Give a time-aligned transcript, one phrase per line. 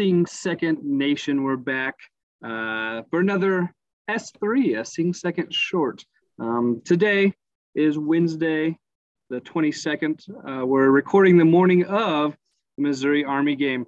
[0.00, 1.42] Sing Second Nation.
[1.42, 1.94] We're back
[2.42, 3.70] uh, for another
[4.08, 6.02] S3, a Sing Second short.
[6.38, 7.34] Um, today
[7.74, 8.78] is Wednesday,
[9.28, 10.22] the 22nd.
[10.30, 12.34] Uh, we're recording the morning of
[12.78, 13.84] the Missouri Army game.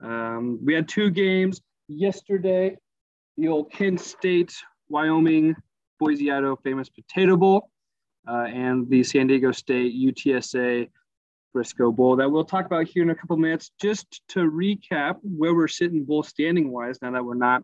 [0.00, 2.76] Um, we had two games yesterday
[3.36, 4.54] the old Kent State,
[4.88, 5.56] Wyoming,
[5.98, 7.70] Boise, Idaho famous Potato Bowl,
[8.28, 10.88] uh, and the San Diego State UTSA
[11.56, 13.70] Frisco Bowl that we'll talk about here in a couple minutes.
[13.80, 17.62] Just to recap where we're sitting bowl standing wise, now that we're not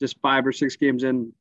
[0.00, 1.32] just five or six games in,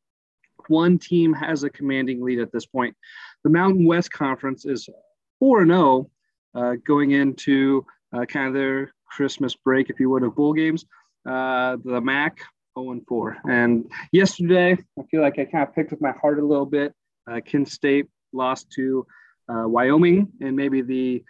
[0.67, 2.95] one team has a commanding lead at this point.
[3.43, 4.89] The Mountain West Conference is
[5.37, 6.09] 4 0
[6.55, 10.85] uh, going into uh, kind of their Christmas break, if you would, of bowl games.
[11.23, 12.39] Uh, the MAC
[12.79, 13.37] 0 and 4.
[13.47, 16.95] And yesterday, I feel like I kind of picked with my heart a little bit.
[17.29, 19.05] Uh, Kent State lost to
[19.47, 21.23] uh, Wyoming and maybe the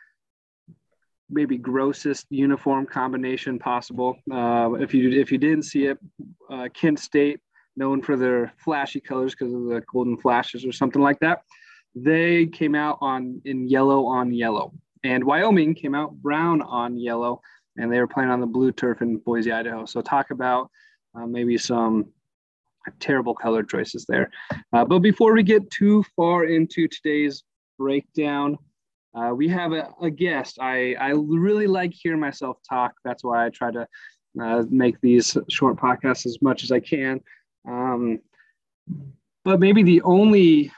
[1.31, 4.17] maybe grossest uniform combination possible.
[4.31, 5.97] Uh, if you if you didn't see it,
[6.49, 7.39] uh, Kent State,
[7.75, 11.41] known for their flashy colors because of the golden flashes or something like that,
[11.95, 17.41] they came out on in yellow on yellow, and Wyoming came out brown on yellow,
[17.77, 19.85] and they were playing on the blue turf in Boise, Idaho.
[19.85, 20.69] So talk about
[21.15, 22.07] uh, maybe some
[22.99, 24.31] terrible color choices there.
[24.73, 27.43] Uh, but before we get too far into today's
[27.77, 28.57] breakdown,
[29.13, 30.57] uh, we have a, a, guest.
[30.61, 32.93] I, I really like hearing myself talk.
[33.03, 33.87] That's why I try to
[34.41, 37.19] uh, make these short podcasts as much as I can.
[37.67, 38.19] Um,
[39.43, 40.71] but maybe the only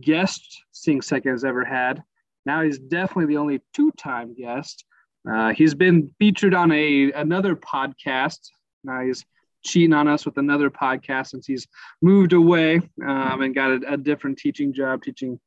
[0.00, 2.02] guest Sing Second has ever had.
[2.44, 4.84] Now he's definitely the only two-time guest.
[5.30, 8.40] Uh, he's been featured on a another podcast.
[8.82, 9.24] Now he's
[9.64, 11.68] cheating on us with another podcast since he's
[12.02, 12.76] moved away
[13.06, 15.38] um, and got a, a different teaching job, teaching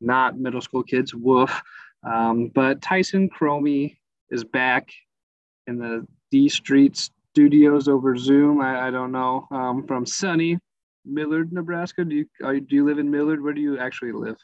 [0.00, 1.14] not middle school kids.
[1.14, 1.62] Woof.
[2.02, 3.98] Um, but Tyson Cromie
[4.30, 4.90] is back
[5.66, 8.60] in the D Street studios over Zoom.
[8.60, 10.58] I, I don't know um, from sunny
[11.04, 12.04] Millard, Nebraska.
[12.04, 12.26] Do you
[12.60, 13.42] do you live in Millard?
[13.42, 14.36] Where do you actually live?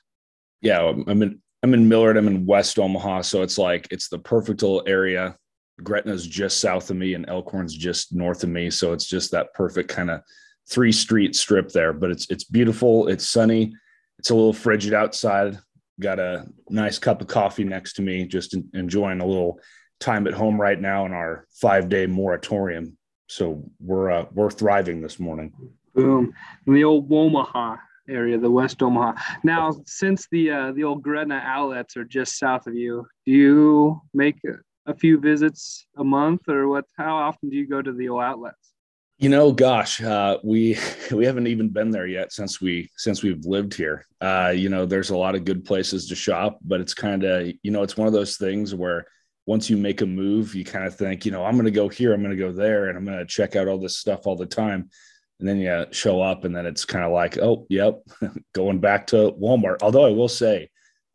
[0.61, 2.17] Yeah, I'm in I'm in Millard.
[2.17, 5.37] I'm in West Omaha, so it's like it's the perfect little area.
[5.83, 9.53] Gretna's just south of me, and Elkhorn's just north of me, so it's just that
[9.53, 10.23] perfect kind of
[10.71, 11.93] three street strip there.
[11.93, 13.09] But it's it's beautiful.
[13.09, 13.75] It's sunny
[14.19, 15.59] it's a little frigid outside.
[16.01, 19.61] Got a nice cup of coffee next to me, just enjoying a little
[19.99, 22.97] time at home right now in our five day moratorium.
[23.29, 25.53] So we're uh, we're thriving this morning.
[25.95, 26.33] Boom,
[26.67, 27.77] in the old Omaha
[28.09, 29.21] area, the West Omaha.
[29.43, 34.03] Now, since the uh, the old Gretna outlets are just south of you, do you
[34.15, 36.85] make a, a few visits a month, or what?
[36.97, 38.73] How often do you go to the old outlets?
[39.19, 40.79] You know, gosh, uh, we
[41.11, 44.05] we haven't even been there yet since we since we've lived here.
[44.21, 47.51] Uh, you know, there's a lot of good places to shop, but it's kind of
[47.63, 49.07] you know, it's one of those things where
[49.47, 51.89] once you make a move, you kind of think, you know, I'm going to go
[51.89, 54.27] here, I'm going to go there, and I'm going to check out all this stuff
[54.27, 54.91] all the time.
[55.39, 58.01] And then you show up, and then it's kind of like, oh, yep,
[58.55, 59.83] going back to Walmart.
[59.83, 60.71] Although I will say,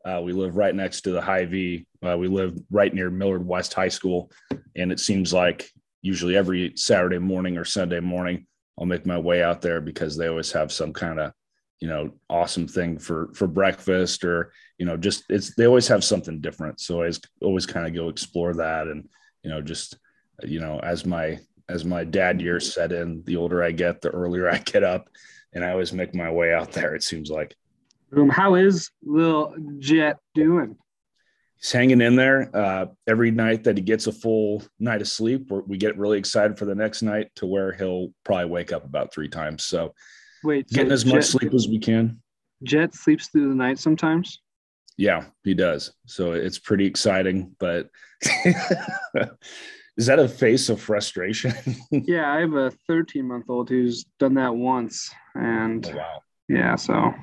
[0.05, 1.85] uh, we live right next to the Hy-Vee.
[2.03, 4.31] Uh, we live right near Millard West High School,
[4.75, 5.69] and it seems like
[6.01, 8.45] usually every Saturday morning or Sunday morning,
[8.79, 11.33] I'll make my way out there because they always have some kind of,
[11.79, 16.03] you know, awesome thing for for breakfast or you know just it's they always have
[16.03, 16.79] something different.
[16.79, 19.07] So I always always kind of go explore that and
[19.43, 19.97] you know just
[20.43, 21.39] you know as my
[21.69, 22.81] as my dad years mm-hmm.
[22.81, 25.09] set in, the older I get, the earlier I get up,
[25.53, 26.95] and I always make my way out there.
[26.95, 27.55] It seems like.
[28.11, 28.29] Boom!
[28.29, 30.75] How is Lil Jet doing?
[31.61, 32.49] He's hanging in there.
[32.53, 36.57] Uh, every night that he gets a full night of sleep, we get really excited
[36.57, 39.63] for the next night to where he'll probably wake up about three times.
[39.63, 39.93] So,
[40.43, 42.21] wait, getting so as Jet, much sleep as we can.
[42.63, 44.41] Jet sleeps through the night sometimes.
[44.97, 45.93] Yeah, he does.
[46.05, 47.55] So it's pretty exciting.
[47.59, 47.89] But
[49.97, 51.53] is that a face of frustration?
[51.91, 56.21] yeah, I have a 13 month old who's done that once, and oh, wow.
[56.49, 57.13] yeah, so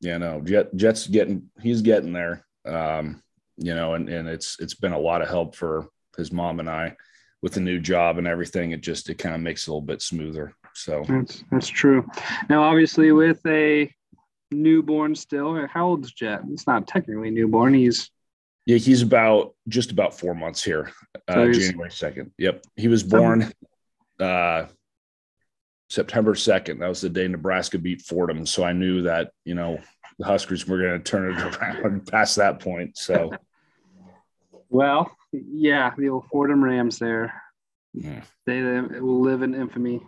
[0.00, 2.44] yeah, no, Jet Jet's getting he's getting there.
[2.66, 3.22] Um,
[3.56, 6.68] you know, and, and it's it's been a lot of help for his mom and
[6.68, 6.96] I
[7.42, 8.72] with the new job and everything.
[8.72, 10.54] It just it kind of makes it a little bit smoother.
[10.74, 12.08] So that's that's true.
[12.48, 13.92] Now, obviously, with a
[14.50, 16.40] newborn still, how old is Jet?
[16.50, 17.74] It's not technically newborn.
[17.74, 18.10] He's
[18.66, 20.90] yeah, he's about just about four months here.
[21.28, 22.32] Uh, January second.
[22.38, 23.52] Yep, he was born
[24.18, 24.66] uh,
[25.90, 26.78] September second.
[26.78, 28.46] That was the day Nebraska beat Fordham.
[28.46, 29.78] So I knew that you know
[30.18, 32.96] the Huskers were going to turn it around past that point.
[32.96, 33.32] So,
[34.68, 37.42] well, yeah, the old Fordham Rams there.
[37.92, 38.22] Yeah.
[38.46, 40.00] They, they will live in infamy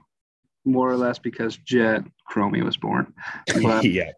[0.65, 3.13] more or less because Jet Cromie was born.
[3.63, 4.13] But, yeah.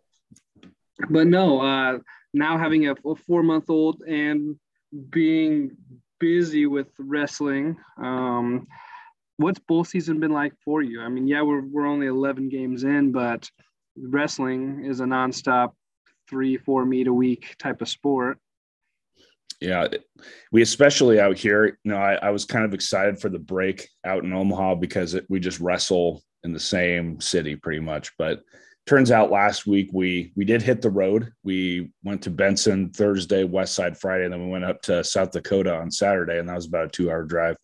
[1.11, 1.99] But no, uh,
[2.33, 4.57] now having a, a four month old and
[5.11, 5.77] being
[6.19, 8.67] busy with wrestling, um,
[9.37, 11.01] what's bowl season been like for you?
[11.01, 13.49] I mean, yeah, we're we're only 11 games in, but
[13.97, 15.73] wrestling is a nonstop
[16.29, 18.39] three, four meet a week type of sport.
[19.61, 19.89] Yeah,
[20.53, 21.79] we especially out here.
[21.83, 25.15] You know, I, I was kind of excited for the break out in Omaha because
[25.15, 28.13] it, we just wrestle in the same city pretty much.
[28.19, 28.43] But
[28.87, 31.33] turns out last week we we did hit the road.
[31.43, 35.33] We went to Benson Thursday, West Side Friday, and then we went up to South
[35.33, 37.57] Dakota on Saturday, and that was about a two hour drive.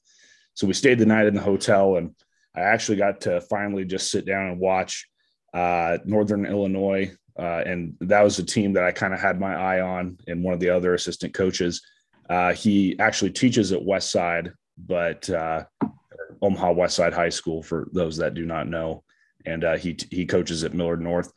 [0.54, 2.14] So we stayed the night in the hotel, and
[2.56, 5.08] I actually got to finally just sit down and watch
[5.52, 9.54] uh, Northern Illinois, uh, and that was a team that I kind of had my
[9.54, 10.18] eye on.
[10.26, 11.82] And one of the other assistant coaches,
[12.28, 15.64] uh, he actually teaches at West Side, but uh,
[16.42, 19.02] Omaha West Side High School for those that do not know,
[19.46, 21.32] and uh, he he coaches at Millard North.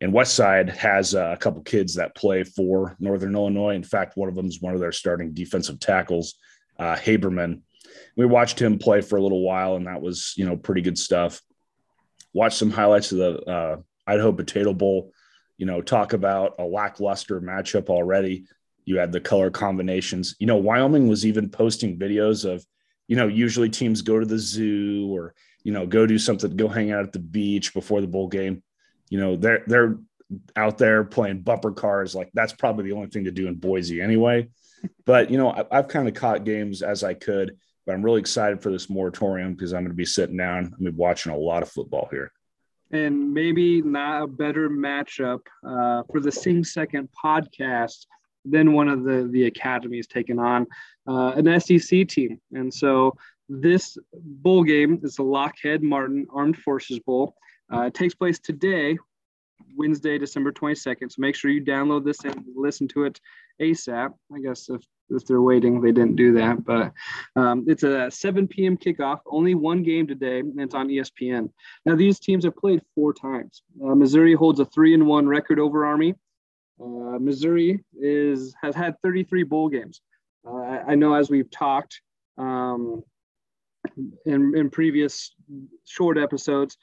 [0.00, 3.74] And West Side has uh, a couple kids that play for Northern Illinois.
[3.74, 6.36] In fact, one of them is one of their starting defensive tackles,
[6.78, 7.60] Haberman
[8.16, 10.98] we watched him play for a little while, and that was you know pretty good
[10.98, 11.40] stuff.
[12.32, 13.76] Watched some highlights of the uh,
[14.06, 15.12] Idaho Potato Bowl.
[15.60, 18.46] You know, talk about a lackluster matchup already.
[18.84, 20.34] You had the color combinations.
[20.38, 22.64] You know, Wyoming was even posting videos of,
[23.06, 26.68] you know, usually teams go to the zoo or you know go do something, go
[26.68, 28.62] hang out at the beach before the bowl game.
[29.10, 29.98] You know, they're they're
[30.56, 32.14] out there playing bumper cars.
[32.14, 34.48] Like that's probably the only thing to do in Boise anyway.
[35.04, 38.20] But you know, I, I've kind of caught games as I could but I'm really
[38.20, 40.72] excited for this moratorium because I'm going to be sitting down.
[40.78, 42.30] I'm be watching a lot of football here.
[42.92, 48.06] And maybe not a better matchup uh, for the Sing Second podcast
[48.44, 50.66] than one of the the academies taking on
[51.06, 52.40] uh, an SEC team.
[52.52, 53.16] And so
[53.48, 57.34] this bowl game is the Lockheed Martin Armed Forces Bowl.
[57.72, 58.96] Uh, it takes place today,
[59.76, 61.10] Wednesday, December 22nd.
[61.10, 63.20] So make sure you download this and listen to it
[63.60, 64.12] ASAP.
[64.34, 65.80] I guess if if they're waiting.
[65.80, 66.92] They didn't do that, but
[67.36, 68.76] um, it's a 7 p.m.
[68.76, 69.20] kickoff.
[69.26, 71.50] Only one game today, and it's on ESPN.
[71.84, 73.62] Now these teams have played four times.
[73.84, 76.14] Uh, Missouri holds a three and one record over Army.
[76.80, 80.00] Uh, Missouri is has had 33 bowl games.
[80.46, 82.00] Uh, I, I, know as we've talked
[82.38, 83.02] um,
[84.24, 85.34] in, in previous
[85.84, 86.78] short episodes,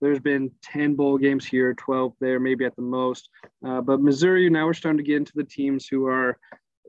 [0.00, 3.28] there's been 10 bowl games here, 12 there, maybe at the most.
[3.66, 6.38] Uh, but Missouri, now we're starting to get into the teams who are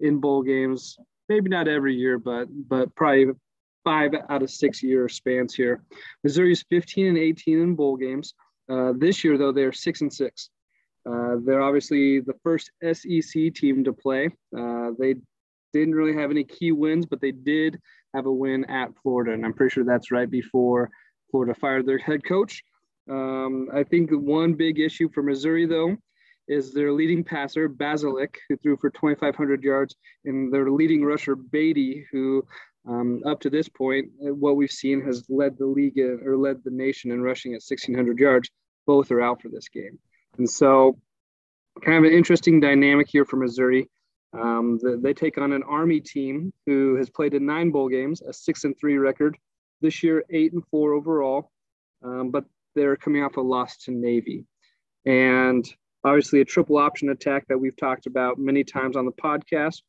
[0.02, 0.98] in bowl games.
[1.28, 3.28] Maybe not every year, but but probably
[3.84, 5.84] five out of six year spans here.
[6.24, 8.34] Missouri's 15 and 18 in bowl games.
[8.70, 10.50] Uh, this year, though, they're six and six.
[11.10, 14.28] Uh, they're obviously the first SEC team to play.
[14.56, 15.16] Uh, they
[15.74, 17.80] didn't really have any key wins, but they did
[18.14, 20.90] have a win at Florida, and I'm pretty sure that's right before
[21.32, 22.64] Florida fired their head coach.
[23.10, 25.96] Um, I think one big issue for Missouri, though,
[26.50, 32.06] is their leading passer, Bazelak, who threw for 2,500 yards, and their leading rusher, Badie,
[32.12, 32.44] who
[32.88, 36.36] um, up to this point, uh, what we've seen has led the league in, or
[36.36, 38.50] led the nation in rushing at 1,600 yards.
[38.88, 40.00] Both are out for this game.
[40.38, 41.00] And so,
[41.86, 43.88] kind of an interesting dynamic here for Missouri.
[44.34, 48.22] Um, the, they take on an Army team who has played in nine bowl games,
[48.22, 49.38] a six and three record.
[49.82, 51.52] This year, eight and four overall,
[52.04, 52.44] um, but
[52.76, 54.46] they're coming off a loss to Navy.
[55.06, 55.66] And
[56.04, 59.82] Obviously, a triple option attack that we've talked about many times on the podcast.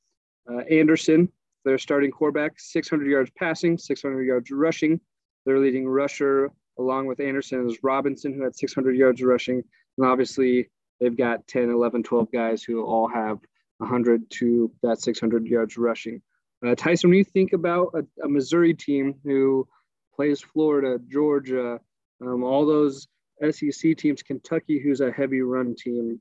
[0.50, 1.28] Uh, Anderson,
[1.64, 5.00] their starting quarterback, 600 yards passing, 600 yards rushing.
[5.46, 9.62] Their leading rusher, along with Anderson, is Robinson, who had 600 yards rushing.
[9.98, 10.68] And obviously,
[11.00, 13.38] they've got 10, 11, 12 guys who all have
[13.78, 16.20] 100 to that 600 yards rushing.
[16.66, 19.66] Uh, Tyson, when you think about a, a, Missouri team who
[20.14, 21.80] plays Florida, Georgia,
[22.20, 23.08] um, all those
[23.50, 26.20] SEC teams, Kentucky, who's a heavy run team,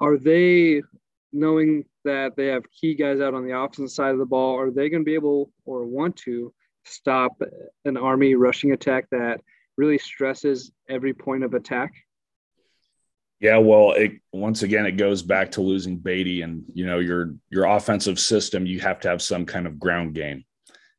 [0.00, 0.82] are they
[1.32, 4.58] knowing that they have key guys out on the opposite side of the ball?
[4.58, 6.52] Are they going to be able or want to
[6.84, 7.40] stop
[7.84, 9.40] an Army rushing attack that
[9.76, 11.92] really stresses every point of attack?
[13.40, 17.34] Yeah, well, it, once again, it goes back to losing Badie, and you know your
[17.50, 18.64] your offensive system.
[18.64, 20.44] You have to have some kind of ground game,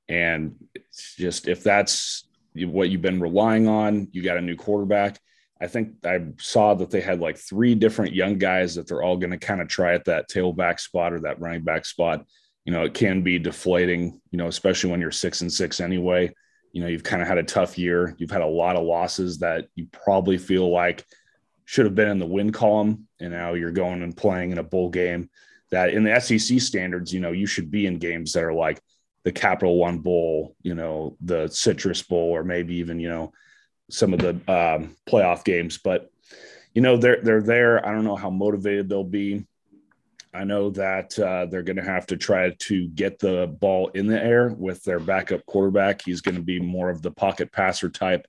[0.08, 2.25] and it's just if that's
[2.64, 4.08] what you've been relying on.
[4.12, 5.20] You got a new quarterback.
[5.62, 9.18] I think I saw that they had like three different young guys that they're all
[9.18, 12.26] going to kind of try at that tailback spot or that running back spot.
[12.66, 16.34] You know, it can be deflating, you know, especially when you're six and six anyway.
[16.74, 18.16] You know, you've kind of had a tough year.
[18.18, 21.06] You've had a lot of losses that you probably feel like
[21.64, 23.08] should have been in the win column.
[23.20, 25.30] And now you're going and playing in a bowl game
[25.72, 28.82] that in the SEC standards, you know, you should be in games that are like
[29.26, 33.34] the Capital One Bowl, you know, the Citrus Bowl, or maybe even you know
[33.90, 35.80] some of the um, playoff games.
[35.80, 36.10] But
[36.74, 37.86] you know, they're they're there.
[37.86, 39.46] I don't know how motivated they'll be.
[40.32, 44.06] I know that uh, they're going to have to try to get the ball in
[44.06, 46.02] the air with their backup quarterback.
[46.04, 48.28] He's going to be more of the pocket passer type,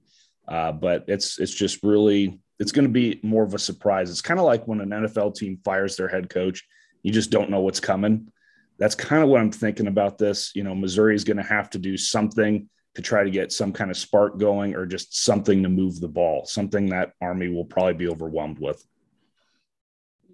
[0.49, 4.09] uh, but it's it's just really it's going to be more of a surprise.
[4.09, 6.65] It's kind of like when an NFL team fires their head coach,
[7.03, 8.33] you just don't know what's coming.
[8.79, 10.53] That's kind of what I'm thinking about this.
[10.55, 13.73] You know, Missouri is going to have to do something to try to get some
[13.73, 17.65] kind of spark going or just something to move the ball, something that Army will
[17.65, 18.85] probably be overwhelmed with.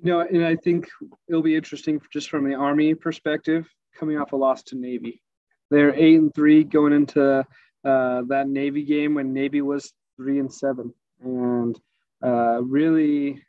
[0.02, 0.88] Know, and I think
[1.28, 3.68] it'll be interesting just from the Army perspective,
[3.98, 5.22] coming off a loss to Navy.
[5.70, 7.44] They're eight and three going into
[7.84, 11.78] uh, that Navy game when Navy was three and seven, and
[12.24, 13.42] uh, really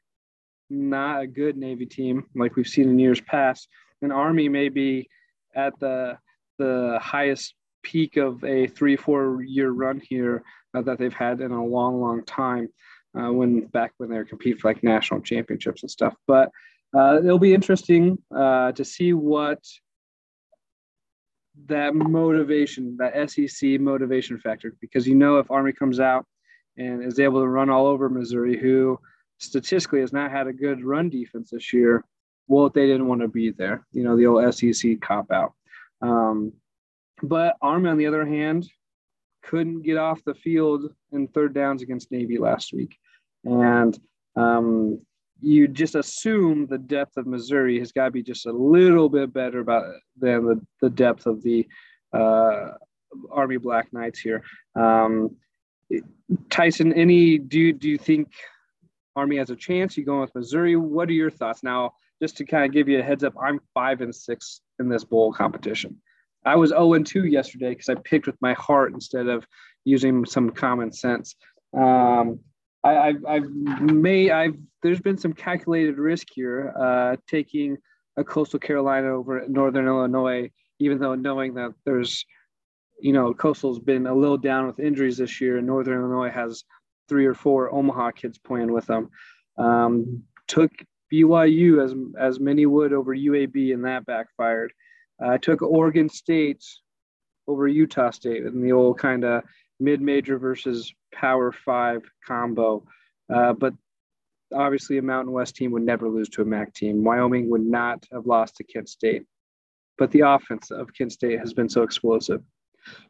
[0.69, 3.67] not a good Navy team like we've seen in years past.
[4.03, 5.09] And Army may be
[5.55, 6.17] at the
[6.59, 10.43] the highest peak of a three four year run here
[10.73, 12.69] uh, that they've had in a long long time
[13.17, 16.15] uh, when back when they were competing for like national championships and stuff.
[16.27, 16.49] But
[16.95, 19.59] uh, it'll be interesting uh, to see what
[21.67, 26.25] that motivation that sec motivation factor because you know if army comes out
[26.77, 28.99] and is able to run all over missouri who
[29.37, 32.03] statistically has not had a good run defense this year
[32.47, 35.53] well they didn't want to be there you know the old sec cop out
[36.01, 36.51] um,
[37.23, 38.69] but Army, on the other hand,
[39.43, 42.97] couldn't get off the field in third downs against Navy last week.
[43.45, 43.97] And
[44.35, 44.99] um,
[45.41, 49.33] you just assume the depth of Missouri has got to be just a little bit
[49.33, 49.85] better about
[50.17, 51.67] than the, the depth of the
[52.13, 52.71] uh,
[53.31, 54.43] Army Black Knights here.
[54.75, 55.35] Um,
[56.49, 58.31] Tyson, any do do you think
[59.15, 59.95] Army has a chance?
[59.95, 60.75] You going with Missouri?
[60.75, 61.93] What are your thoughts now?
[62.23, 65.03] Just to kind of give you a heads up, I'm five and six in this
[65.03, 65.97] bowl competition.
[66.45, 69.45] I was 0 and 2 yesterday because I picked with my heart instead of
[69.83, 71.35] using some common sense.
[71.77, 72.39] Um,
[72.81, 73.49] I, have I've
[73.81, 77.75] made, I've, there's been some calculated risk here, uh, taking
[78.15, 80.49] a coastal Carolina over Northern Illinois,
[80.79, 82.23] even though knowing that there's,
[83.01, 86.63] you know, coastal's been a little down with injuries this year, and Northern Illinois has
[87.09, 89.09] three or four Omaha kids playing with them.
[89.57, 90.71] Um, took
[91.13, 94.73] BYU as as many would over UAB, and that backfired.
[95.19, 96.63] I took Oregon State
[97.47, 99.43] over Utah State in the old kind of
[99.79, 102.85] mid-major versus Power Five combo.
[103.33, 103.73] Uh, but
[104.53, 107.03] obviously, a Mountain West team would never lose to a MAC team.
[107.03, 109.23] Wyoming would not have lost to Kent State.
[109.97, 112.41] But the offense of Kent State has been so explosive.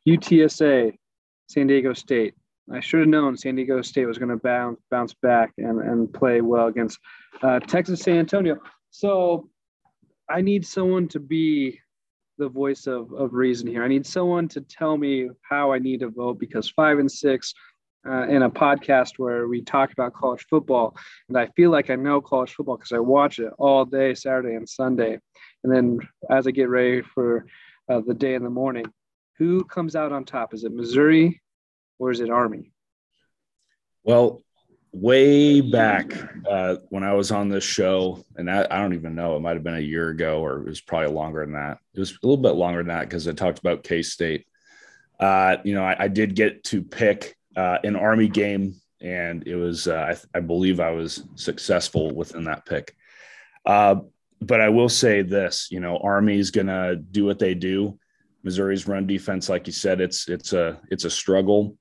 [0.08, 0.94] UTSA,
[1.48, 2.36] San Diego State.
[2.72, 6.14] I should have known San Diego State was going to bounce bounce back and, and
[6.14, 6.98] play well against
[7.42, 8.58] uh, Texas San Antonio.
[8.90, 9.50] So
[10.30, 11.80] I need someone to be
[12.38, 13.84] the voice of, of reason here.
[13.84, 17.54] I need someone to tell me how I need to vote because five and six
[18.08, 20.96] uh, in a podcast where we talk about college football,
[21.30, 24.56] and I feel like I know college football because I watch it all day, Saturday
[24.56, 25.20] and Sunday.
[25.64, 27.46] And then as I get ready for
[27.90, 28.86] uh, the day in the morning,
[29.38, 30.54] who comes out on top?
[30.54, 31.42] Is it Missouri
[32.00, 32.72] or is it Army?
[34.04, 34.44] Well,
[34.92, 36.14] way back
[36.50, 39.56] uh, when I was on this show, and I, I, don't even know, it might
[39.56, 41.80] have been a year ago or it was probably longer than that.
[41.94, 44.46] It was a little bit longer than that because I talked about K State.
[45.20, 49.56] Uh, you know, I, I, did get to pick uh, an Army game, and it
[49.56, 52.96] was, uh, I, I, believe I was successful within that pick.
[53.66, 54.02] Uh,
[54.42, 57.98] but I will say this, you know, Army's to do what they do.
[58.44, 61.78] Missouri's run defense, like you said, it's it's a it's a struggle.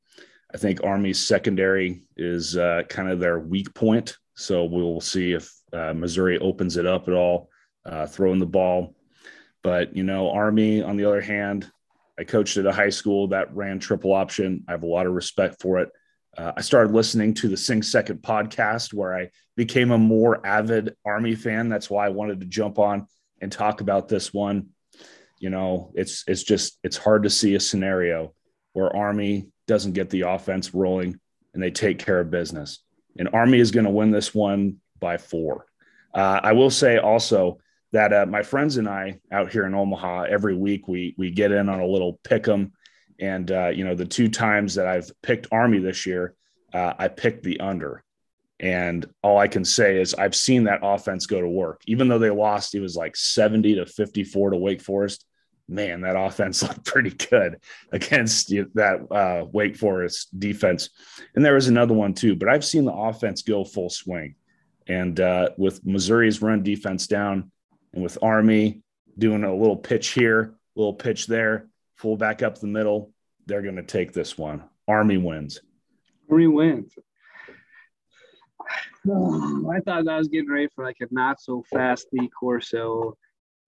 [0.55, 4.17] I think Army's secondary is uh, kind of their weak point.
[4.35, 7.49] So we'll see if uh, Missouri opens it up at all,
[7.87, 8.95] uh, throwing the ball.
[9.63, 11.71] But, you know, Army, on the other hand,
[12.19, 14.65] I coached at a high school that ran triple option.
[14.69, 15.91] I have a lot of respect for it.
[16.37, 20.95] Uh, I started listening to the Sing Second podcast where I became a more avid
[21.05, 21.69] Army fan.
[21.69, 23.07] That's why I wanted to jump on
[23.41, 24.69] and talk about this one.
[25.39, 28.35] You know, it's it's just it's hard to see a scenario
[28.73, 31.19] where Army doesn't get the offense rolling
[31.55, 32.83] and they take care of business.
[33.19, 35.67] And Army is going to win this one by four.
[36.15, 37.59] Uh, I will say also
[37.93, 41.53] that uh, my friends and I out here in Omaha every week we we get
[41.53, 42.73] in on a little pick 'em,
[43.21, 46.35] and uh, you know the two times that I've picked Army this year,
[46.73, 48.03] uh, I picked the under,
[48.61, 51.83] and all I can say is I've seen that offense go to work.
[51.87, 55.27] Even though they lost, it was like seventy to fifty four to Wake Forest
[55.69, 57.59] man, that offense looked pretty good
[57.93, 60.91] against that uh, Wake Forest defense.
[61.35, 64.35] And there was another one too, but I've seen the offense go full swing.
[64.89, 67.51] And uh, with Missouri's run defense down,
[67.93, 68.83] and with Army
[69.19, 73.13] doing a little pitch here, little pitch there, full back up the middle,
[73.47, 74.65] they're going to take this one.
[74.89, 75.61] Army wins.
[76.31, 76.95] Army wins.
[79.07, 83.17] I thought I was getting ready for like a not so fast Lee Corso,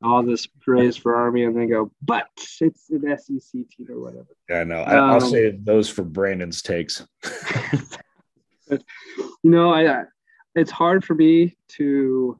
[0.03, 2.27] all this praise for Army, and then go, but
[2.61, 4.37] it's an SEC team or whatever.
[4.49, 7.07] Yeah, no, I, um, save those for Brandon's takes.
[8.71, 8.79] you
[9.45, 10.05] know, I
[10.55, 12.39] it's hard for me to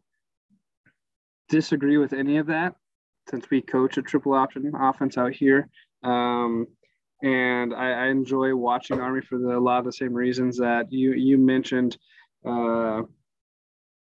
[1.49, 2.75] disagree with any of that
[3.29, 5.69] since we coach a triple option offense out here.
[6.03, 6.67] Um,
[7.23, 10.93] and I, I, enjoy watching Army for the, a lot of the same reasons that
[10.93, 11.97] you you mentioned.
[12.47, 13.03] Uh,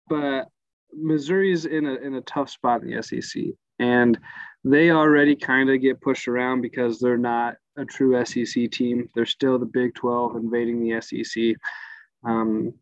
[0.08, 0.48] but
[0.92, 3.42] Missouri is in a in a tough spot in the SEC,
[3.78, 4.18] and
[4.64, 9.08] they already kind of get pushed around because they're not a true SEC team.
[9.14, 11.54] They're still the Big 12 invading the SEC.
[12.24, 12.74] Um,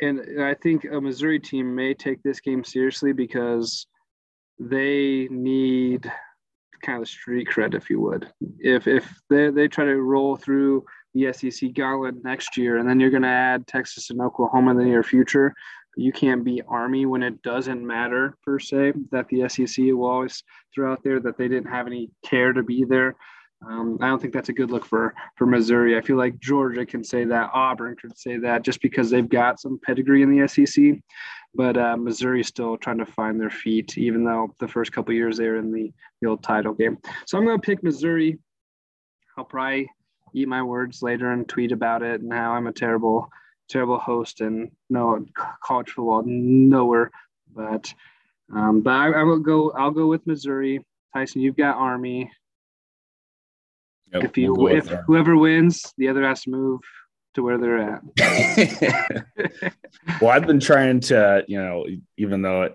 [0.00, 3.86] and I think a Missouri team may take this game seriously because
[4.58, 6.10] they need
[6.82, 8.28] kind of street cred, if you would.
[8.58, 10.84] If if they, they try to roll through
[11.14, 14.78] the SEC gauntlet next year, and then you're going to add Texas and Oklahoma in
[14.78, 15.54] the near future,
[15.96, 18.94] you can't be Army when it doesn't matter per se.
[19.10, 20.42] That the SEC will always
[20.74, 23.16] throw out there that they didn't have any care to be there.
[23.66, 25.96] Um, I don't think that's a good look for for Missouri.
[25.96, 29.60] I feel like Georgia can say that, Auburn could say that, just because they've got
[29.60, 31.00] some pedigree in the SEC.
[31.54, 35.36] But uh, Missouri's still trying to find their feet, even though the first couple years
[35.36, 36.98] they were in the, the old title game.
[37.26, 38.38] So I'm going to pick Missouri.
[39.36, 39.90] I'll probably
[40.34, 43.28] eat my words later and tweet about it and how I'm a terrible,
[43.72, 45.24] terrible host and no
[45.64, 47.10] college football nowhere.
[47.54, 47.92] But
[48.54, 49.70] um, but I, I will go.
[49.72, 50.84] I'll go with Missouri.
[51.14, 52.30] Tyson, you've got Army.
[54.12, 56.80] Yep, if you we'll if whoever wins, the other has to move
[57.34, 58.02] to where they're at.
[60.20, 61.86] well, I've been trying to, you know,
[62.18, 62.74] even though it,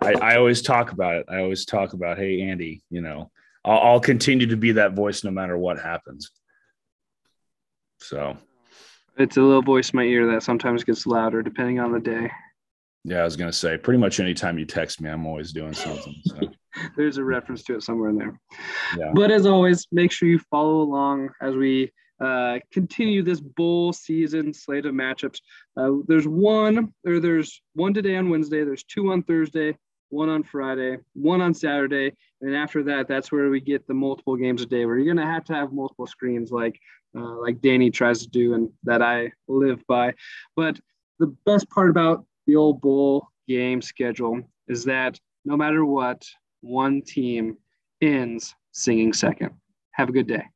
[0.00, 1.26] I, I always talk about it.
[1.28, 3.30] I always talk about, hey, Andy, you know,
[3.64, 6.30] I'll, I'll continue to be that voice no matter what happens.
[7.98, 8.36] So
[9.18, 12.30] it's a little voice in my ear that sometimes gets louder depending on the day.
[13.04, 16.14] Yeah, I was gonna say pretty much anytime you text me, I'm always doing something.
[16.24, 16.40] So.
[16.96, 18.40] There's a reference to it somewhere in there.
[18.98, 19.12] Yeah.
[19.14, 24.52] But as always, make sure you follow along as we uh, continue this bowl season
[24.52, 25.38] slate of matchups.
[25.76, 28.64] Uh, there's one, or there's one today on Wednesday.
[28.64, 29.76] There's two on Thursday,
[30.08, 34.36] one on Friday, one on Saturday, and after that, that's where we get the multiple
[34.36, 34.84] games a day.
[34.84, 36.78] Where you're gonna have to have multiple screens, like
[37.16, 40.14] uh, like Danny tries to do, and that I live by.
[40.54, 40.78] But
[41.18, 46.24] the best part about the old bowl game schedule is that no matter what,
[46.60, 47.56] one team
[48.02, 49.50] ends singing second.
[49.92, 50.46] Have a good day.